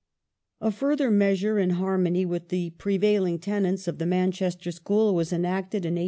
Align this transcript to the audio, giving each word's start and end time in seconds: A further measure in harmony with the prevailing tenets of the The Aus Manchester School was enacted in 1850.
A 0.61 0.71
further 0.71 1.11
measure 1.11 1.59
in 1.59 1.69
harmony 1.77 2.25
with 2.25 2.47
the 2.49 2.71
prevailing 2.71 3.37
tenets 3.37 3.87
of 3.87 3.99
the 3.99 4.05
The 4.05 4.09
Aus 4.09 4.09
Manchester 4.09 4.71
School 4.71 5.13
was 5.13 5.31
enacted 5.31 5.85
in 5.85 5.93
1850. 5.93 5.99